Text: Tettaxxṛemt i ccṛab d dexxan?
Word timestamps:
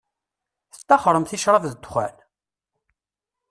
Tettaxxṛemt 0.73 1.35
i 1.35 1.37
ccṛab 1.41 1.63
d 1.71 1.73
dexxan? 1.75 2.15